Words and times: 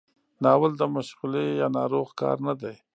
ناول 0.43 0.71
د 0.77 0.83
مشغلې 0.95 1.43
یا 1.61 1.67
ناروغ 1.77 2.07
کار 2.21 2.37
نه 2.47 2.53
دی. 2.61 2.75